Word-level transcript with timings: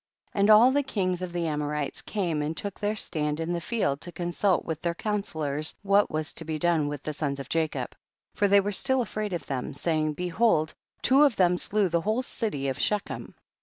And 0.33 0.49
all 0.49 0.71
the 0.71 0.81
kings 0.81 1.21
of 1.21 1.31
the 1.31 1.47
Amo 1.47 1.67
rites 1.67 2.01
came 2.01 2.41
and 2.41 2.57
took 2.57 2.79
their 2.79 2.95
stand 2.95 3.39
in 3.39 3.53
the 3.53 3.61
field 3.61 4.01
to 4.01 4.11
consult 4.11 4.65
with 4.65 4.81
their 4.81 4.95
coun 4.95 5.21
sellors 5.21 5.75
what 5.83 6.09
was 6.09 6.33
to 6.33 6.43
be 6.43 6.57
done 6.57 6.87
with 6.87 7.03
the 7.03 7.13
sons 7.13 7.39
of 7.39 7.49
Jacob, 7.49 7.91
for 8.33 8.47
they 8.47 8.61
were 8.61 8.71
still 8.71 9.03
afraid 9.03 9.31
of 9.31 9.45
them, 9.45 9.75
saying, 9.75 10.13
behold, 10.13 10.73
two 11.03 11.21
of 11.21 11.35
them 11.35 11.59
slew 11.59 11.87
the 11.87 12.01
whole 12.01 12.17
of 12.17 12.25
the 12.25 12.29
city 12.31 12.67
of 12.67 12.79
Shechem. 12.81 13.35